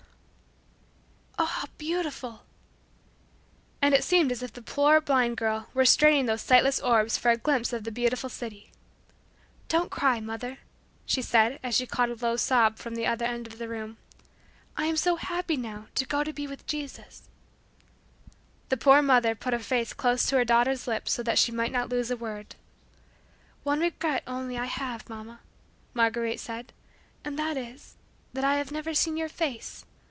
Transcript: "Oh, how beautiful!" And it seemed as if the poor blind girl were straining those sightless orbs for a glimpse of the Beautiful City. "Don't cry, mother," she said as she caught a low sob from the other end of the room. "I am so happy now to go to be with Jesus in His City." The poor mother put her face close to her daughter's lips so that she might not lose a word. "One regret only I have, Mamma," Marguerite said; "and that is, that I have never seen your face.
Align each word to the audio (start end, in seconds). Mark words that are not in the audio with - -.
"Oh, 1.43 1.45
how 1.45 1.67
beautiful!" 1.79 2.43
And 3.81 3.95
it 3.95 4.03
seemed 4.03 4.31
as 4.31 4.43
if 4.43 4.53
the 4.53 4.61
poor 4.61 5.01
blind 5.01 5.37
girl 5.37 5.69
were 5.73 5.85
straining 5.85 6.27
those 6.27 6.41
sightless 6.43 6.79
orbs 6.79 7.17
for 7.17 7.31
a 7.31 7.37
glimpse 7.37 7.73
of 7.73 7.83
the 7.83 7.91
Beautiful 7.91 8.29
City. 8.29 8.71
"Don't 9.67 9.89
cry, 9.89 10.19
mother," 10.19 10.59
she 11.07 11.21
said 11.23 11.59
as 11.63 11.75
she 11.75 11.87
caught 11.87 12.11
a 12.11 12.15
low 12.15 12.35
sob 12.37 12.77
from 12.77 12.93
the 12.93 13.07
other 13.07 13.25
end 13.25 13.47
of 13.47 13.57
the 13.57 13.67
room. 13.67 13.97
"I 14.77 14.85
am 14.85 14.95
so 14.95 15.15
happy 15.15 15.57
now 15.57 15.87
to 15.95 16.05
go 16.05 16.23
to 16.23 16.31
be 16.31 16.45
with 16.45 16.67
Jesus 16.67 16.97
in 16.99 17.03
His 17.05 17.13
City." 17.15 17.29
The 18.69 18.77
poor 18.77 19.01
mother 19.01 19.33
put 19.33 19.53
her 19.53 19.59
face 19.59 19.93
close 19.93 20.27
to 20.27 20.37
her 20.37 20.45
daughter's 20.45 20.85
lips 20.87 21.11
so 21.11 21.23
that 21.23 21.39
she 21.39 21.51
might 21.51 21.71
not 21.71 21.89
lose 21.89 22.11
a 22.11 22.17
word. 22.17 22.55
"One 23.63 23.79
regret 23.79 24.21
only 24.27 24.59
I 24.59 24.65
have, 24.65 25.09
Mamma," 25.09 25.39
Marguerite 25.95 26.39
said; 26.39 26.71
"and 27.25 27.37
that 27.39 27.57
is, 27.57 27.95
that 28.33 28.43
I 28.43 28.57
have 28.57 28.71
never 28.71 28.93
seen 28.93 29.17
your 29.17 29.29
face. 29.29 29.85